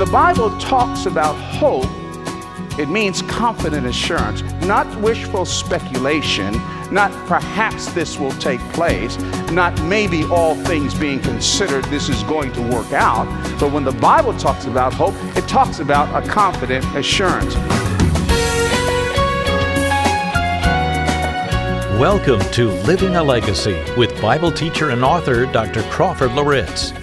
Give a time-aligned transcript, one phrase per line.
[0.00, 1.84] the Bible talks about hope,
[2.78, 6.54] it means confident assurance, not wishful speculation,
[6.90, 9.18] not perhaps this will take place,
[9.52, 13.26] not maybe all things being considered this is going to work out.
[13.60, 17.54] But when the Bible talks about hope, it talks about a confident assurance.
[22.00, 25.82] Welcome to Living a Legacy with Bible teacher and author Dr.
[25.90, 26.94] Crawford Loritts.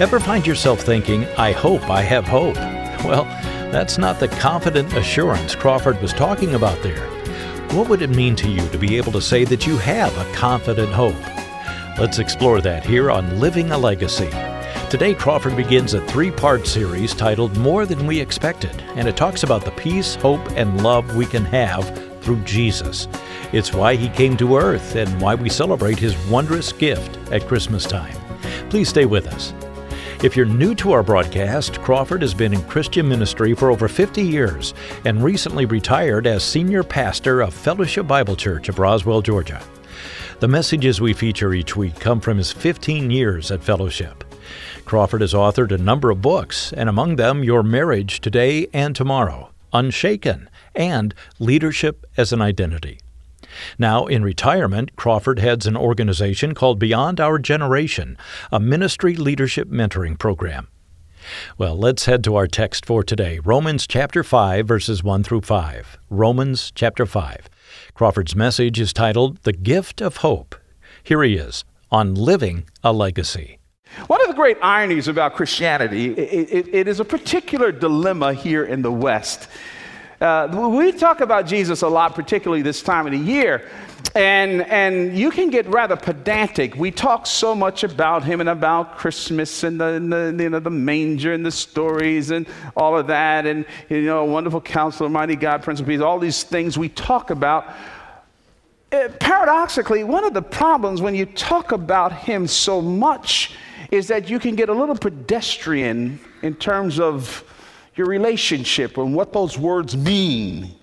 [0.00, 2.56] Ever find yourself thinking, I hope I have hope?
[3.04, 3.24] Well,
[3.70, 7.06] that's not the confident assurance Crawford was talking about there.
[7.72, 10.32] What would it mean to you to be able to say that you have a
[10.32, 11.20] confident hope?
[11.98, 14.30] Let's explore that here on Living a Legacy.
[14.88, 19.42] Today, Crawford begins a three part series titled More Than We Expected, and it talks
[19.42, 23.06] about the peace, hope, and love we can have through Jesus.
[23.52, 27.84] It's why he came to earth and why we celebrate his wondrous gift at Christmas
[27.84, 28.16] time.
[28.70, 29.52] Please stay with us.
[30.22, 34.20] If you're new to our broadcast, Crawford has been in Christian ministry for over 50
[34.20, 34.74] years
[35.06, 39.62] and recently retired as senior pastor of Fellowship Bible Church of Roswell, Georgia.
[40.40, 44.22] The messages we feature each week come from his 15 years at Fellowship.
[44.84, 49.48] Crawford has authored a number of books, and among them, Your Marriage Today and Tomorrow,
[49.72, 53.00] Unshaken, and Leadership as an Identity.
[53.78, 58.16] Now, in retirement, Crawford heads an organization called Beyond Our Generation,
[58.50, 60.68] a ministry leadership mentoring program.
[61.58, 65.98] Well, let's head to our text for today Romans chapter 5, verses 1 through 5.
[66.08, 67.48] Romans chapter 5.
[67.94, 70.54] Crawford's message is titled The Gift of Hope.
[71.02, 73.58] Here he is on Living a Legacy.
[74.06, 78.64] One of the great ironies about Christianity, it, it, it is a particular dilemma here
[78.64, 79.48] in the West.
[80.20, 83.66] Uh, we talk about Jesus a lot, particularly this time of the year,
[84.14, 86.74] and, and you can get rather pedantic.
[86.76, 90.60] We talk so much about him and about Christmas and the, and the, you know,
[90.60, 92.46] the manger and the stories and
[92.76, 96.42] all of that, and you know, wonderful counselor, mighty God, Prince of Peace, all these
[96.42, 97.74] things we talk about.
[98.92, 103.54] Uh, paradoxically, one of the problems when you talk about him so much
[103.90, 107.42] is that you can get a little pedestrian in terms of
[108.00, 110.74] your relationship and what those words mean.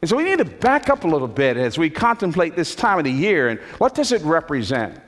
[0.00, 2.98] And so we need to back up a little bit as we contemplate this time
[2.98, 5.00] of the year and what does it represent?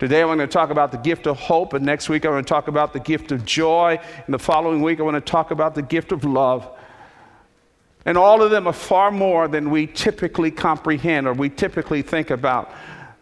[0.00, 2.42] Today I'm going to talk about the gift of hope, and next week I'm going
[2.44, 5.52] to talk about the gift of joy, and the following week I want to talk
[5.52, 6.68] about the gift of love.
[8.04, 12.30] And all of them are far more than we typically comprehend or we typically think
[12.30, 12.72] about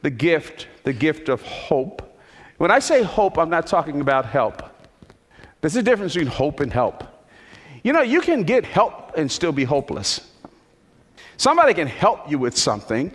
[0.00, 2.18] the gift, the gift of hope.
[2.56, 4.62] When I say hope, I'm not talking about help.
[5.60, 7.04] There's a difference between hope and help.
[7.82, 10.20] You know, you can get help and still be hopeless.
[11.36, 13.10] Somebody can help you with something,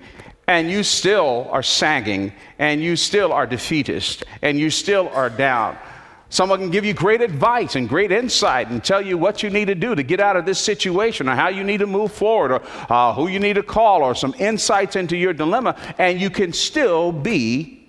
[0.48, 5.78] and you still are sagging, and you still are defeatist, and you still are down.
[6.30, 9.66] Someone can give you great advice and great insight and tell you what you need
[9.66, 12.52] to do to get out of this situation or how you need to move forward
[12.52, 16.30] or uh, who you need to call or some insights into your dilemma, and you
[16.30, 17.88] can still be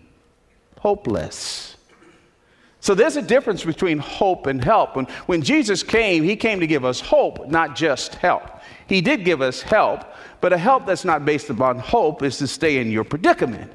[0.79, 1.76] hopeless.
[2.87, 4.95] So there's a difference between hope and help.
[4.95, 8.61] When, when Jesus came, he came to give us hope, not just help.
[8.87, 10.05] He did give us help,
[10.41, 13.73] but a help that's not based upon hope is to stay in your predicament.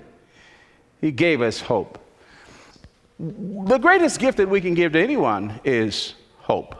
[1.02, 2.00] He gave us hope.
[3.20, 6.74] The greatest gift that we can give to anyone is hope.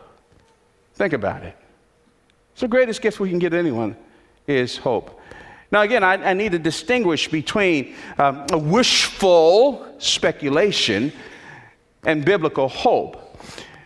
[0.94, 1.58] Think about it.
[2.54, 3.98] It's the greatest gift we can give to anyone
[4.48, 5.20] is hope.
[5.70, 11.12] Now, again, I, I need to distinguish between um, a wishful speculation
[12.04, 13.38] and biblical hope.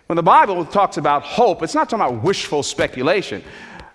[0.07, 3.43] When the Bible talks about hope, it's not talking about wishful speculation.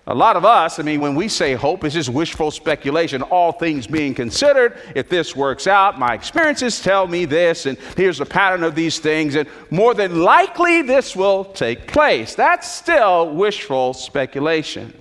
[0.07, 3.51] A lot of us, I mean, when we say hope, it's just wishful speculation, all
[3.51, 4.77] things being considered.
[4.95, 8.99] If this works out, my experiences tell me this, and here's the pattern of these
[8.99, 12.33] things, and more than likely this will take place.
[12.33, 14.93] That's still wishful speculation.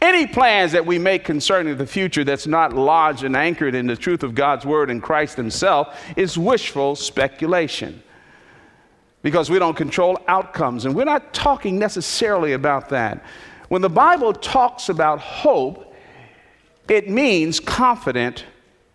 [0.00, 3.96] Any plans that we make concerning the future that's not lodged and anchored in the
[3.96, 8.02] truth of God's word and Christ Himself is wishful speculation
[9.22, 10.86] because we don't control outcomes.
[10.86, 13.22] And we're not talking necessarily about that.
[13.68, 15.94] When the Bible talks about hope,
[16.88, 18.46] it means confident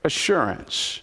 [0.03, 1.01] assurance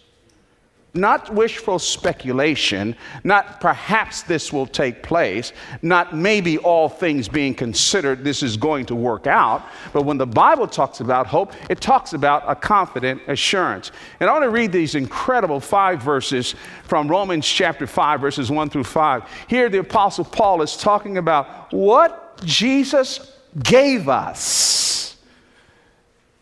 [0.94, 2.94] not wishful speculation,
[3.24, 8.84] not perhaps this will take place, not maybe all things being considered this is going
[8.84, 13.22] to work out, but when the Bible talks about hope, it talks about a confident
[13.26, 13.90] assurance.
[14.20, 16.54] And I want to read these incredible five verses
[16.84, 19.22] from Romans chapter 5, verses 1 through 5.
[19.48, 25.16] Here, the Apostle Paul is talking about what Jesus gave us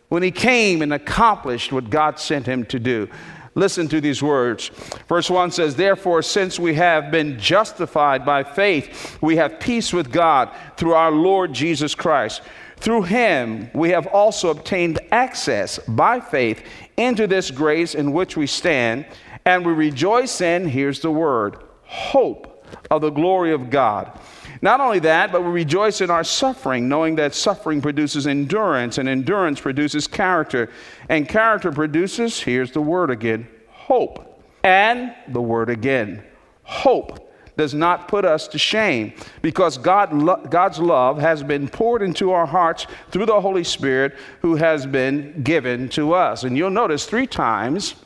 [0.08, 3.08] when he came and accomplished what God sent him to do.
[3.54, 4.70] Listen to these words.
[5.08, 10.12] Verse 1 says, Therefore, since we have been justified by faith, we have peace with
[10.12, 12.42] God through our Lord Jesus Christ.
[12.76, 16.64] Through him, we have also obtained access by faith
[16.96, 19.04] into this grace in which we stand,
[19.44, 24.18] and we rejoice in, here's the word, hope of the glory of God.
[24.62, 29.08] Not only that, but we rejoice in our suffering, knowing that suffering produces endurance, and
[29.08, 30.68] endurance produces character,
[31.08, 34.44] and character produces, here's the word again, hope.
[34.62, 36.22] And the word again,
[36.62, 37.26] hope
[37.56, 39.12] does not put us to shame
[39.42, 44.16] because God lo- God's love has been poured into our hearts through the Holy Spirit
[44.40, 46.44] who has been given to us.
[46.44, 47.96] And you'll notice three times,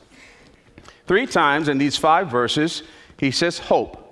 [1.06, 2.82] three times in these five verses,
[3.16, 4.03] he says hope.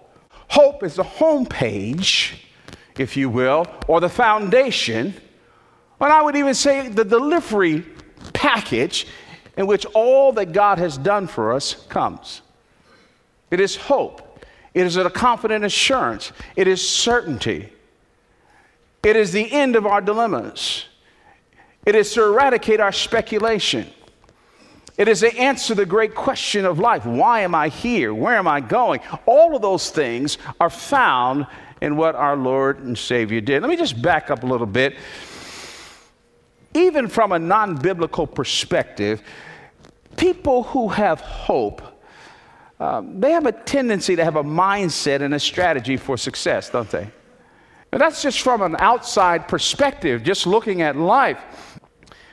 [0.53, 2.45] Hope is the home page,
[2.99, 5.15] if you will, or the foundation,
[5.99, 7.87] and I would even say the delivery
[8.35, 9.07] package
[9.57, 12.43] in which all that God has done for us comes.
[13.51, 14.45] It is hope.
[14.75, 16.33] It is a confident assurance.
[16.55, 17.73] It is certainty.
[19.03, 20.85] It is the end of our dilemmas.
[21.87, 23.91] It is to eradicate our speculation.
[24.99, 28.13] It is to answer the great question of life why am I here?
[28.13, 29.01] Where am I going?
[29.27, 31.47] All of those things are found
[31.81, 33.63] in what our Lord and Savior did.
[33.63, 34.97] Let me just back up a little bit.
[36.75, 39.23] Even from a non biblical perspective,
[40.17, 41.83] people who have hope,
[42.79, 46.91] um, they have a tendency to have a mindset and a strategy for success, don't
[46.91, 47.11] they?
[47.93, 51.39] And that's just from an outside perspective, just looking at life.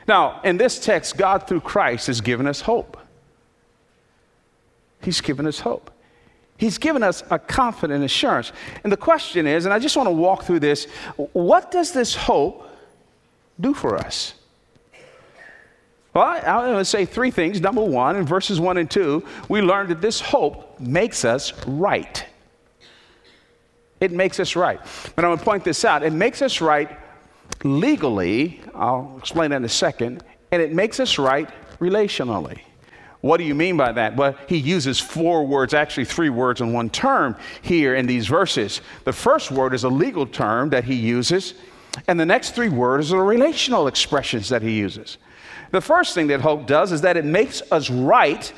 [0.09, 2.97] Now, in this text, God through Christ has given us hope.
[5.03, 5.91] He's given us hope.
[6.57, 8.51] He's given us a confident assurance.
[8.83, 10.85] And the question is, and I just want to walk through this
[11.33, 12.67] what does this hope
[13.59, 14.33] do for us?
[16.15, 17.61] Well, I'm going to say three things.
[17.61, 22.25] Number one, in verses one and two, we learned that this hope makes us right.
[24.01, 24.79] It makes us right.
[25.15, 26.01] But I'm going to point this out.
[26.01, 26.97] It makes us right
[27.63, 31.49] legally, I'll explain that in a second, and it makes us right
[31.79, 32.59] relationally.
[33.21, 34.15] What do you mean by that?
[34.15, 38.81] Well, he uses four words, actually three words in one term here in these verses.
[39.03, 41.55] The first word is a legal term that he uses,
[42.07, 45.17] and the next three words are relational expressions that he uses.
[45.71, 48.51] The first thing that hope does is that it makes us right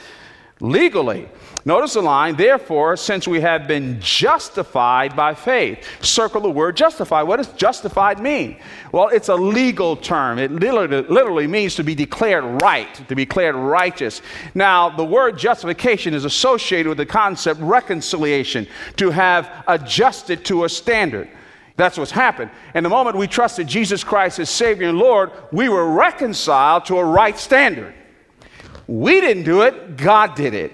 [0.62, 1.28] legally.
[1.64, 5.86] Notice the line, therefore, since we have been justified by faith.
[6.04, 7.22] Circle the word justify.
[7.22, 8.58] What does justified mean?
[8.92, 10.40] Well, it's a legal term.
[10.40, 14.22] It literally, literally, means to be declared right, to be declared righteous.
[14.56, 18.66] Now, the word justification is associated with the concept reconciliation,
[18.96, 21.30] to have adjusted to a standard.
[21.76, 22.52] That's what's happened.
[22.74, 26.98] And the moment we trusted Jesus Christ as Savior and Lord, we were reconciled to
[26.98, 27.94] a right standard.
[28.92, 30.74] We didn't do it, God did it.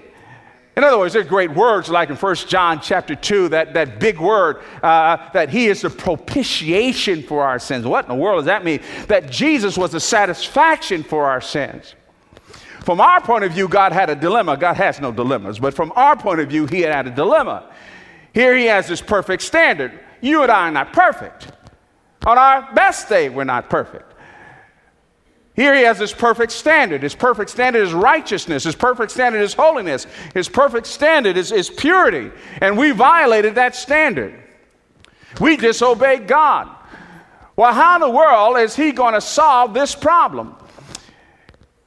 [0.76, 4.18] In other words, there's great words like in 1 John chapter 2, that, that big
[4.18, 7.86] word uh, that he is the propitiation for our sins.
[7.86, 8.80] What in the world does that mean?
[9.06, 11.94] That Jesus was the satisfaction for our sins.
[12.80, 14.56] From our point of view, God had a dilemma.
[14.56, 17.72] God has no dilemmas, but from our point of view, he had a dilemma.
[18.34, 19.92] Here he has this perfect standard.
[20.20, 21.52] You and I are not perfect.
[22.26, 24.12] On our best day, we're not perfect.
[25.58, 27.02] Here he has this perfect standard.
[27.02, 28.62] His perfect standard is righteousness.
[28.62, 30.06] His perfect standard is holiness.
[30.32, 32.30] His perfect standard is, is purity.
[32.60, 34.40] And we violated that standard.
[35.40, 36.68] We disobeyed God.
[37.56, 40.54] Well, how in the world is he going to solve this problem?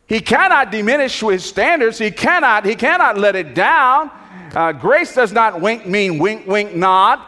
[0.05, 1.97] He cannot diminish his standards.
[1.97, 4.11] He cannot, he cannot let it down.
[4.53, 7.21] Uh, grace does not wink mean wink, wink, nod.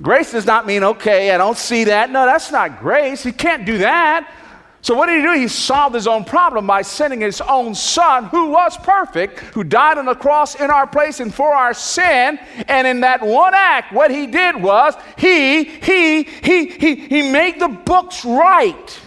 [0.00, 2.10] Grace does not mean, okay, I don't see that.
[2.10, 3.22] No, that's not grace.
[3.22, 4.38] He can't do that.
[4.82, 5.40] So, what did he do?
[5.40, 9.96] He solved his own problem by sending his own son, who was perfect, who died
[9.96, 12.36] on the cross in our place and for our sin.
[12.66, 17.60] And in that one act, what he did was he, he, he, he, he made
[17.60, 19.00] the books right.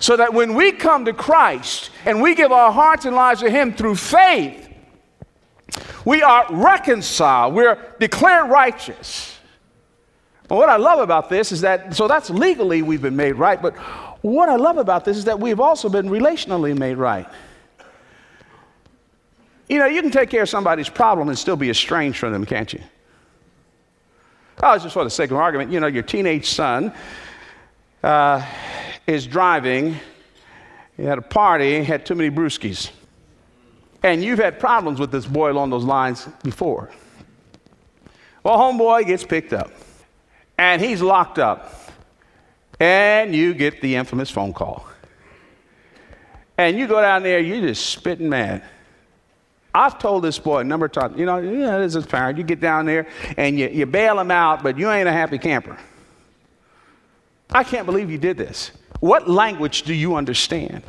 [0.00, 3.50] So that when we come to Christ and we give our hearts and lives to
[3.50, 4.68] him through faith,
[6.04, 9.39] we are reconciled, we're declared righteous.
[10.50, 13.62] But what I love about this is that, so that's legally we've been made right,
[13.62, 13.76] but
[14.22, 17.28] what I love about this is that we've also been relationally made right.
[19.68, 22.44] You know, you can take care of somebody's problem and still be estranged from them,
[22.44, 22.80] can't you?
[24.60, 26.92] Oh, just for the sake of argument, you know, your teenage son
[28.02, 28.44] uh,
[29.06, 29.94] is driving,
[30.96, 32.90] he had a party, had too many brewskis.
[34.02, 36.90] And you've had problems with this boy along those lines before.
[38.42, 39.70] Well, homeboy gets picked up
[40.60, 41.74] and he's locked up.
[42.78, 44.86] And you get the infamous phone call.
[46.58, 48.62] and you go down there, you're just spitting mad.
[49.74, 52.44] I've told this boy a number of times, you know, know, as a parent, you
[52.44, 53.06] get down there
[53.38, 55.78] and you, you bail him out, but you ain't a happy camper.
[57.50, 58.72] I can't believe you did this.
[59.00, 60.82] What language do you understand?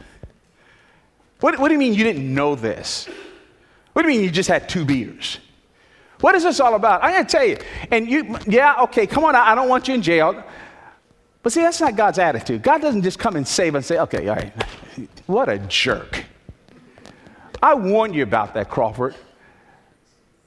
[1.39, 3.07] What, what do you mean you didn't know this?
[3.93, 5.39] What do you mean you just had two beers?
[6.21, 7.03] What is this all about?
[7.03, 7.57] I gotta tell you.
[7.91, 10.43] And you, yeah, okay, come on, I don't want you in jail.
[11.43, 12.61] But see, that's not God's attitude.
[12.61, 14.53] God doesn't just come and save and say, okay, all right,
[15.25, 16.23] what a jerk.
[17.61, 19.15] I warned you about that, Crawford.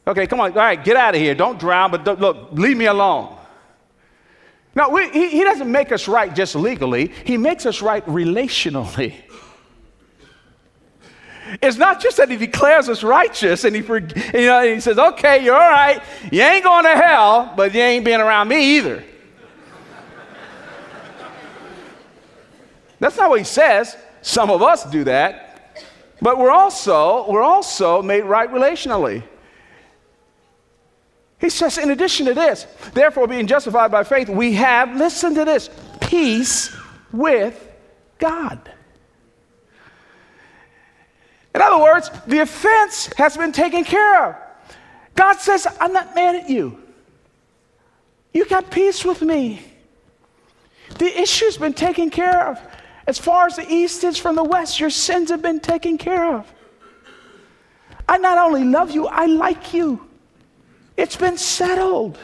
[0.07, 1.35] Okay, come on, all right, get out of here.
[1.35, 3.37] Don't drown, but don't, look, leave me alone.
[4.77, 9.15] No, we, he, he doesn't make us right just legally, he makes us right relationally.
[11.63, 15.45] It's not just that he declares us righteous and he, you know, he says, okay,
[15.45, 16.03] you're all right.
[16.33, 19.05] You ain't going to hell, but you ain't being around me either.
[22.99, 23.97] That's not what he says.
[24.23, 25.51] Some of us do that.
[26.23, 29.23] But we're also, we're also made right relationally.
[31.41, 35.45] He says, in addition to this, therefore, being justified by faith, we have, listen to
[35.45, 35.69] this,
[36.01, 36.75] peace
[37.13, 37.71] with
[38.19, 38.73] God.
[41.55, 44.37] In other words, the offense has been taken care of.
[45.15, 46.83] God says, I'm not mad at you.
[48.33, 49.63] You got peace with me.
[50.99, 52.61] The issue's been taken care of.
[53.07, 56.35] As far as the east is from the west, your sins have been taken care
[56.35, 56.53] of.
[58.09, 60.05] I not only love you, I like you.
[60.97, 62.19] It's been settled.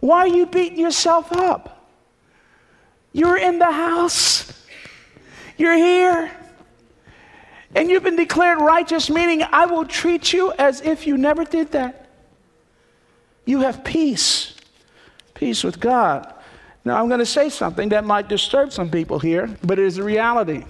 [0.00, 1.88] Why are you beating yourself up?
[3.12, 4.52] You're in the house.
[5.58, 6.30] You're here.
[7.74, 11.72] And you've been declared righteous, meaning I will treat you as if you never did
[11.72, 12.08] that.
[13.44, 14.54] You have peace,
[15.34, 16.34] peace with God.
[16.84, 19.98] Now, I'm going to say something that might disturb some people here, but it is
[19.98, 20.64] a reality.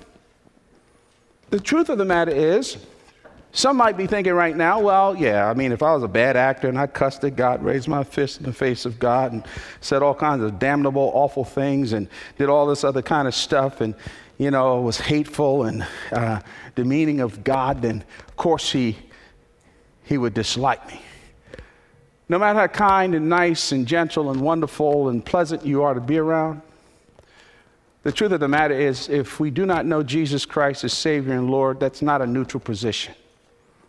[1.50, 2.76] The truth of the matter is,
[3.52, 6.36] some might be thinking right now, well, yeah, I mean, if I was a bad
[6.36, 9.44] actor and I cussed at God, raised my fist in the face of God, and
[9.80, 13.80] said all kinds of damnable, awful things, and did all this other kind of stuff,
[13.80, 13.94] and,
[14.40, 16.40] you know, was hateful and uh,
[16.74, 18.96] demeaning of God, then of course he,
[20.04, 20.98] he would dislike me.
[22.26, 26.00] No matter how kind and nice and gentle and wonderful and pleasant you are to
[26.00, 26.62] be around,
[28.02, 31.34] the truth of the matter is, if we do not know Jesus Christ as Savior
[31.34, 33.14] and Lord, that's not a neutral position.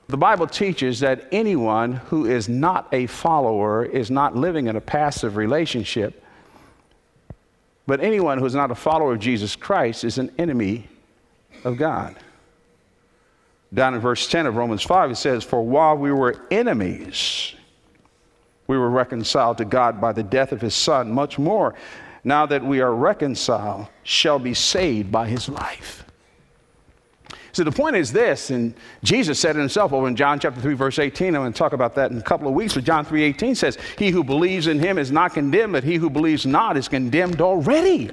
[0.09, 4.81] The Bible teaches that anyone who is not a follower is not living in a
[4.81, 6.21] passive relationship
[7.91, 10.87] but anyone who is not a follower of Jesus Christ is an enemy
[11.65, 12.15] of God.
[13.73, 17.53] Down in verse 10 of Romans 5, it says, For while we were enemies,
[18.67, 21.11] we were reconciled to God by the death of his Son.
[21.11, 21.75] Much more,
[22.23, 26.05] now that we are reconciled, shall be saved by his life.
[27.53, 30.73] So the point is this, and Jesus said it himself over in John chapter 3,
[30.73, 31.35] verse 18.
[31.35, 33.55] I'm going to talk about that in a couple of weeks, but John 3 18
[33.55, 36.87] says, He who believes in him is not condemned, but he who believes not is
[36.87, 38.11] condemned already.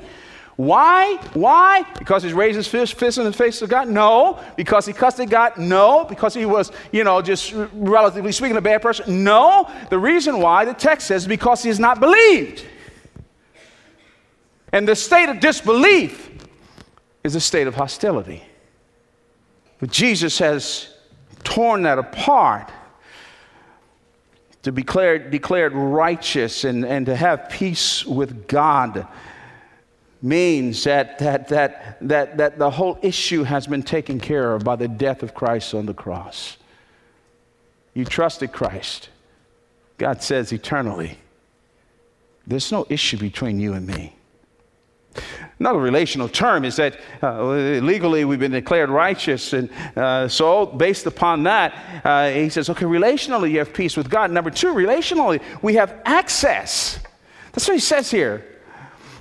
[0.59, 1.19] Why?
[1.35, 1.85] Why?
[2.01, 3.89] Because he raised his fist, fist in the face of God?
[3.89, 4.41] No.
[4.57, 5.57] Because he cussed at God?
[5.57, 6.05] No.
[6.05, 9.23] Because he was, you know, just relatively speaking, a bad person?
[9.23, 9.71] No.
[9.89, 12.67] The reason why, the text says, because he has not believed.
[14.73, 16.29] And the state of disbelief
[17.23, 18.43] is a state of hostility.
[19.79, 20.95] But Jesus has
[21.45, 22.71] torn that apart
[24.63, 29.07] to be declared, declared righteous and, and to have peace with God
[30.21, 34.75] means that, that, that, that, that the whole issue has been taken care of by
[34.75, 36.57] the death of Christ on the cross.
[37.95, 39.11] You trusted Christ.
[39.97, 41.19] God says eternally,
[42.47, 44.18] there's no issue between you and me.
[45.59, 49.53] Another relational term is that uh, legally we've been declared righteous.
[49.53, 54.09] And uh, so, based upon that, uh, he says, okay, relationally you have peace with
[54.09, 54.31] God.
[54.31, 57.01] Number two, relationally we have access.
[57.53, 58.45] That's what he says here.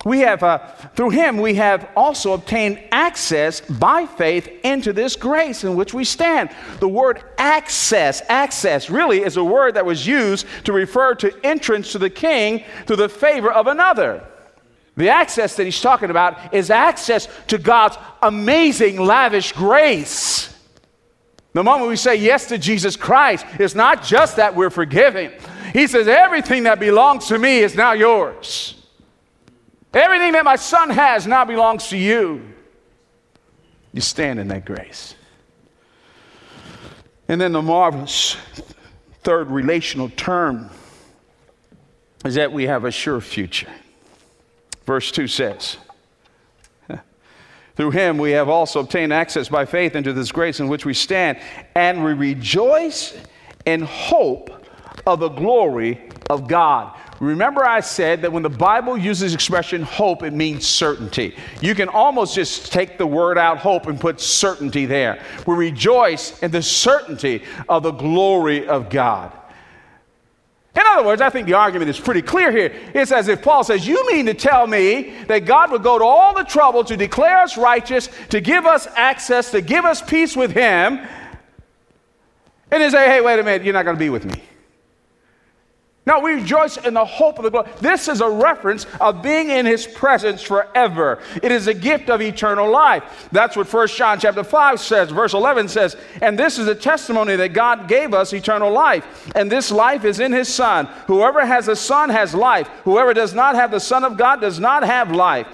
[0.04, 0.58] We have, uh,
[0.94, 6.04] through him, we have also obtained access by faith into this grace in which we
[6.04, 6.50] stand.
[6.78, 11.90] The word access, access, really is a word that was used to refer to entrance
[11.92, 14.24] to the king through the favor of another.
[14.98, 20.52] The access that he's talking about is access to God's amazing, lavish grace.
[21.52, 25.32] The moment we say yes to Jesus Christ, it's not just that we're forgiven.
[25.72, 28.74] He says, Everything that belongs to me is now yours.
[29.94, 32.42] Everything that my son has now belongs to you.
[33.92, 35.14] You stand in that grace.
[37.28, 38.36] And then the marvelous
[39.22, 40.70] third relational term
[42.24, 43.70] is that we have a sure future.
[44.88, 45.76] Verse 2 says,
[47.76, 50.94] Through him we have also obtained access by faith into this grace in which we
[50.94, 51.38] stand,
[51.74, 53.14] and we rejoice
[53.66, 54.64] in hope
[55.06, 56.96] of the glory of God.
[57.20, 61.36] Remember, I said that when the Bible uses the expression hope, it means certainty.
[61.60, 65.22] You can almost just take the word out hope and put certainty there.
[65.46, 69.37] We rejoice in the certainty of the glory of God.
[70.78, 72.72] In other words, I think the argument is pretty clear here.
[72.94, 76.04] It's as if Paul says, You mean to tell me that God would go to
[76.04, 80.36] all the trouble to declare us righteous, to give us access, to give us peace
[80.36, 81.00] with Him,
[82.70, 84.40] and then say, Hey, wait a minute, you're not going to be with me.
[86.08, 87.68] Now we rejoice in the hope of the glory.
[87.82, 91.18] This is a reference of being in his presence forever.
[91.42, 93.28] It is a gift of eternal life.
[93.30, 95.10] That's what 1 John chapter 5 says.
[95.10, 99.30] Verse 11 says, And this is a testimony that God gave us eternal life.
[99.34, 100.86] And this life is in his Son.
[101.08, 102.68] Whoever has a Son has life.
[102.84, 105.46] Whoever does not have the Son of God does not have life.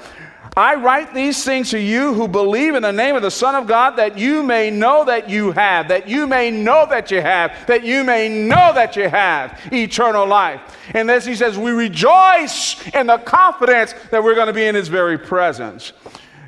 [0.57, 3.67] I write these things to you who believe in the name of the Son of
[3.67, 7.67] God that you may know that you have, that you may know that you have,
[7.67, 10.61] that you may know that you have eternal life.
[10.95, 14.77] And as he says, we rejoice in the confidence that we're going to be in
[14.77, 15.93] his very presence.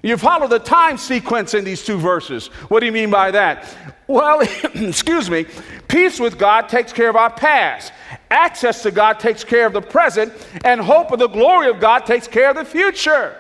[0.04, 2.46] You follow the time sequence in these two verses.
[2.68, 3.74] What do you mean by that?
[4.06, 4.40] Well,
[4.74, 5.46] excuse me,
[5.88, 7.92] peace with God takes care of our past.
[8.30, 10.32] Access to God takes care of the present,
[10.64, 13.36] and hope of the glory of God takes care of the future.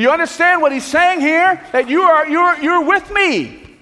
[0.00, 1.62] Do you understand what he's saying here?
[1.72, 3.76] That you are you're, you're with me.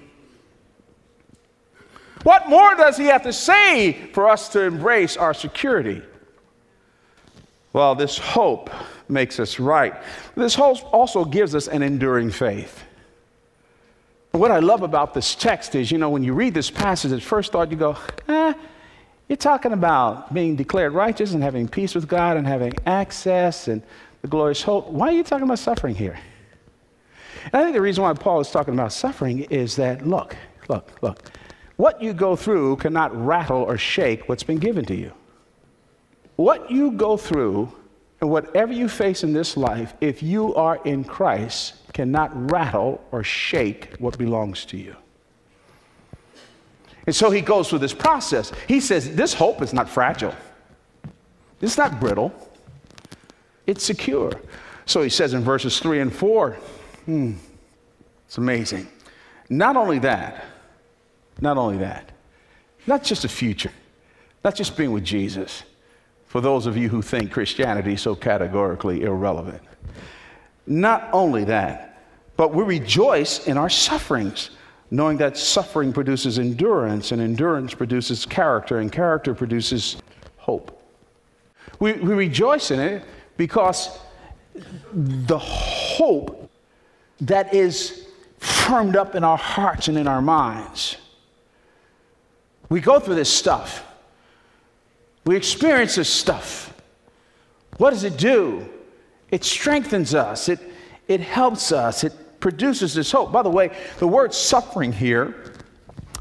[2.23, 6.01] What more does he have to say for us to embrace our security?
[7.71, 8.69] Well, this hope
[9.07, 9.93] makes us right.
[10.35, 12.83] This hope also gives us an enduring faith.
[14.31, 17.21] What I love about this text is, you know, when you read this passage, at
[17.21, 17.95] first thought you go,
[18.27, 18.53] eh,
[19.29, 23.81] you're talking about being declared righteous and having peace with God and having access and
[24.21, 24.87] the glorious hope.
[24.87, 26.19] Why are you talking about suffering here?
[27.45, 30.35] And I think the reason why Paul is talking about suffering is that, look,
[30.67, 31.31] look, look,
[31.77, 35.13] what you go through cannot rattle or shake what's been given to you.
[36.35, 37.71] What you go through
[38.21, 43.23] and whatever you face in this life, if you are in Christ, cannot rattle or
[43.23, 44.95] shake what belongs to you.
[47.05, 48.51] And so he goes through this process.
[48.67, 50.35] He says, This hope is not fragile,
[51.61, 52.33] it's not brittle
[53.69, 54.31] it's secure.
[54.87, 56.53] So he says in verses 3 and 4,
[57.05, 57.33] hmm,
[58.25, 58.87] it's amazing.
[59.47, 60.43] Not only that,
[61.39, 62.11] not only that,
[62.87, 63.71] not just a future,
[64.43, 65.63] not just being with Jesus,
[66.25, 69.61] for those of you who think Christianity is so categorically irrelevant.
[70.65, 72.01] Not only that,
[72.37, 74.49] but we rejoice in our sufferings,
[74.89, 79.97] knowing that suffering produces endurance, and endurance produces character, and character produces
[80.37, 80.75] hope.
[81.79, 83.03] We, we rejoice in it
[83.39, 83.97] because
[84.91, 86.51] the hope
[87.21, 88.05] that is
[88.37, 90.97] firmed up in our hearts and in our minds.
[92.67, 93.85] We go through this stuff.
[95.25, 96.73] We experience this stuff.
[97.77, 98.67] What does it do?
[99.31, 100.49] It strengthens us.
[100.49, 100.59] It,
[101.07, 102.03] it helps us.
[102.03, 103.31] It produces this hope.
[103.31, 105.53] By the way, the word suffering here,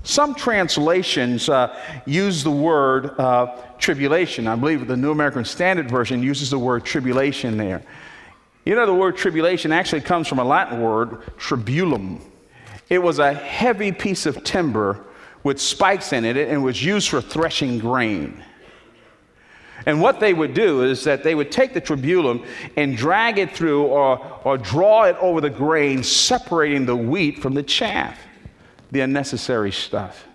[0.08, 4.46] some translations uh, use the word uh, tribulation.
[4.46, 7.82] I believe the New American Standard Version uses the word tribulation there.
[8.64, 12.22] You know, the word tribulation actually comes from a Latin word, tribulum.
[12.88, 15.04] It was a heavy piece of timber
[15.42, 18.42] with spikes in it and was used for threshing grain.
[19.84, 23.54] And what they would do is that they would take the tribulum and drag it
[23.54, 28.18] through or, or draw it over the grain, separating the wheat from the chaff,
[28.90, 30.26] the unnecessary stuff.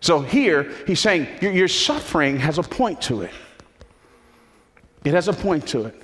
[0.00, 3.32] So here, he's saying your, your suffering has a point to it.
[5.04, 6.02] It has a point to it.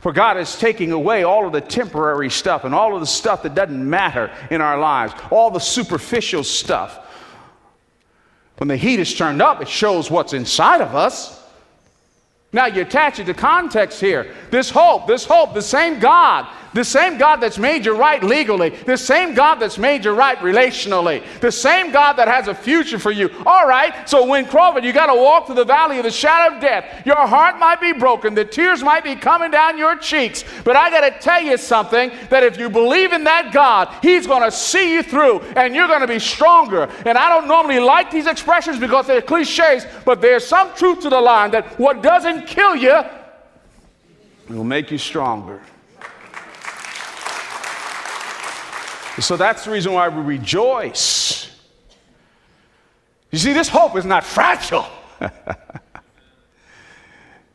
[0.00, 3.42] For God is taking away all of the temporary stuff and all of the stuff
[3.42, 7.00] that doesn't matter in our lives, all the superficial stuff.
[8.58, 11.42] When the heat is turned up, it shows what's inside of us.
[12.52, 14.32] Now you attach it to context here.
[14.50, 18.68] This hope, this hope, the same God the same God that's made you right legally,
[18.68, 22.98] the same God that's made you right relationally, the same God that has a future
[22.98, 23.30] for you.
[23.46, 26.54] All right, so when Crawford, you got to walk through the valley of the shadow
[26.54, 27.06] of death.
[27.06, 30.90] Your heart might be broken, the tears might be coming down your cheeks, but I
[30.90, 34.50] got to tell you something that if you believe in that God, He's going to
[34.50, 36.90] see you through and you're going to be stronger.
[37.06, 41.08] And I don't normally like these expressions because they're cliches, but there's some truth to
[41.08, 43.00] the line that what doesn't kill you
[44.50, 45.62] will make you stronger.
[49.20, 51.50] So that's the reason why we rejoice.
[53.30, 54.86] You see, this hope is not fragile,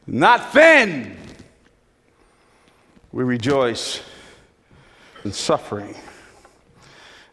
[0.08, 1.18] not thin.
[3.12, 4.02] We rejoice
[5.24, 5.96] in suffering.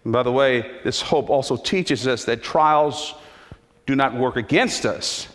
[0.05, 3.15] And by the way, this hope also teaches us that trials
[3.87, 5.29] do not work against us,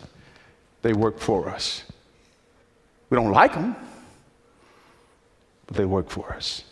[0.82, 1.82] they work for us.
[3.10, 3.74] We don't like them,
[5.66, 6.64] but they work for us.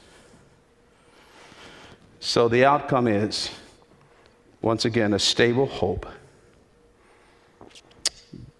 [2.24, 3.50] So the outcome is,
[4.60, 6.06] once again, a stable hope.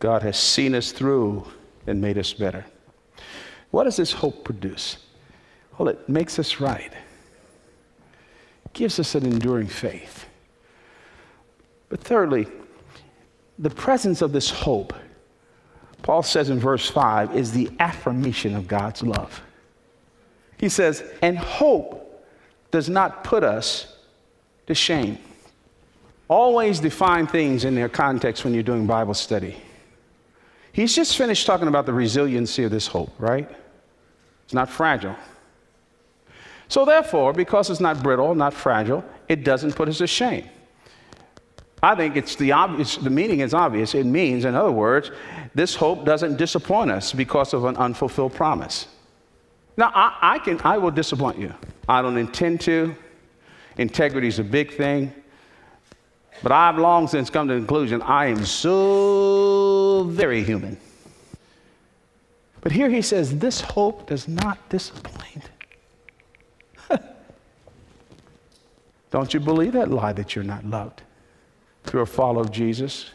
[0.00, 1.46] God has seen us through
[1.86, 2.66] and made us better.
[3.70, 4.96] What does this hope produce?
[5.78, 6.92] Well, it makes us right,
[8.72, 10.26] gives us an enduring faith.
[11.88, 12.48] But thirdly,
[13.60, 14.92] the presence of this hope,
[16.02, 19.40] Paul says in verse 5, is the affirmation of God's love.
[20.58, 22.01] He says, and hope
[22.72, 23.94] does not put us
[24.66, 25.18] to shame.
[26.26, 29.56] Always define things in their context when you're doing Bible study.
[30.72, 33.48] He's just finished talking about the resiliency of this hope, right?
[34.44, 35.14] It's not fragile.
[36.68, 40.48] So, therefore, because it's not brittle, not fragile, it doesn't put us to shame.
[41.82, 43.94] I think it's the obvious, the meaning is obvious.
[43.94, 45.10] It means, in other words,
[45.54, 48.86] this hope doesn't disappoint us because of an unfulfilled promise.
[49.76, 51.52] Now, I, I, can, I will disappoint you.
[51.88, 52.94] I don't intend to.
[53.78, 55.12] Integrity is a big thing.
[56.42, 60.76] But I've long since come to the conclusion I am so very human.
[62.60, 65.50] But here he says, This hope does not disappoint.
[69.10, 71.02] don't you believe that lie that you're not loved?
[71.84, 73.10] If you're a follower of Jesus,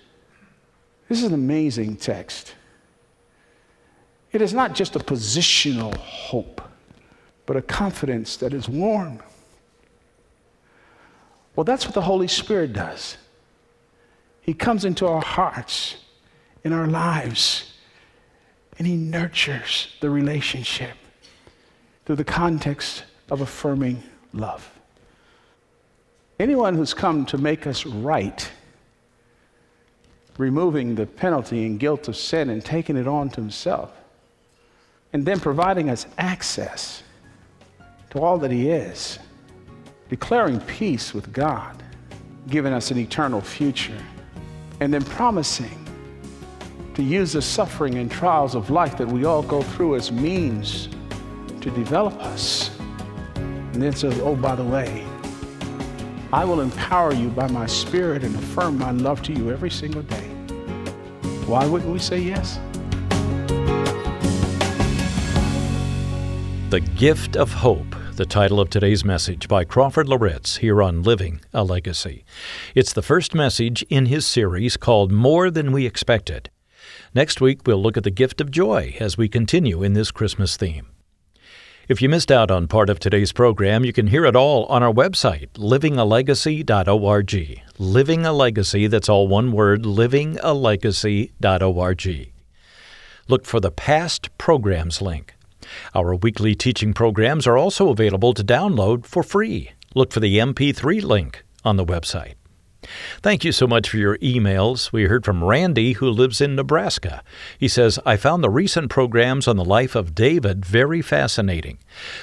[1.07, 2.55] this is an amazing text.
[4.37, 6.61] It is not just a positional hope,
[7.47, 9.19] but a confidence that is warm.
[11.55, 13.17] Well, that's what the Holy Spirit does.
[14.41, 15.95] He comes into our hearts,
[16.63, 17.73] in our lives,
[18.77, 20.93] and He nurtures the relationship
[22.05, 24.69] through the context of affirming love.
[26.39, 28.51] Anyone who's come to make us right,
[30.37, 33.96] removing the penalty and guilt of sin and taking it on to Himself,
[35.13, 37.03] and then providing us access
[38.09, 39.19] to all that He is,
[40.09, 41.83] declaring peace with God,
[42.47, 44.01] giving us an eternal future,
[44.79, 45.83] and then promising
[46.93, 50.89] to use the suffering and trials of life that we all go through as means
[51.61, 52.71] to develop us.
[53.35, 55.05] And then says, oh, by the way,
[56.33, 60.01] I will empower you by my spirit and affirm my love to you every single
[60.01, 60.27] day.
[61.45, 62.59] Why wouldn't we say yes?
[66.69, 71.39] The Gift of Hope, the title of today's message by Crawford Loritts here on Living
[71.53, 72.25] a Legacy.
[72.75, 76.49] It's the first message in his series called More Than We Expected.
[77.15, 80.57] Next week, we'll look at the gift of joy as we continue in this Christmas
[80.57, 80.87] theme.
[81.87, 84.83] If you missed out on part of today's program, you can hear it all on
[84.83, 87.61] our website, livingalegacy.org.
[87.79, 92.31] Living a Legacy, that's all one word, livingalegacy.org.
[93.29, 95.36] Look for the past programs link.
[95.95, 99.71] Our weekly teaching programs are also available to download for free.
[99.95, 102.33] Look for the MP3 link on the website.
[103.21, 104.91] Thank you so much for your emails.
[104.91, 107.23] We heard from Randy, who lives in Nebraska.
[107.57, 111.79] He says, I found the recent programs on the life of David very fascinating.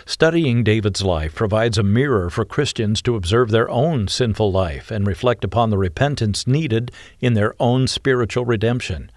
[0.07, 5.07] Studying David's life provides a mirror for Christians to observe their own sinful life and
[5.07, 9.11] reflect upon the repentance needed in their own spiritual redemption.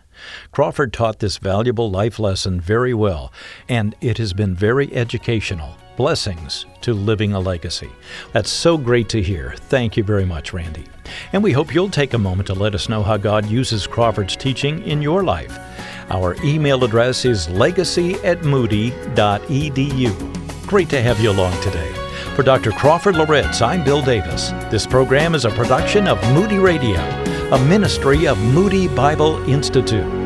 [0.51, 3.31] Crawford taught this valuable life lesson very well,
[3.67, 5.75] and it has been very educational.
[5.95, 7.89] Blessings to living a legacy.
[8.31, 9.55] That's so great to hear.
[9.57, 10.85] Thank you very much, Randy.
[11.33, 14.35] And we hope you'll take a moment to let us know how God uses Crawford's
[14.35, 15.57] teaching in your life.
[16.09, 19.07] Our email address is legacy at moody.edu.
[20.67, 21.91] Great to have you along today.
[22.35, 22.71] For Dr.
[22.71, 24.51] Crawford Loritts, I'm Bill Davis.
[24.69, 26.99] This program is a production of Moody Radio,
[27.51, 30.16] a ministry of Moody Bible Institute.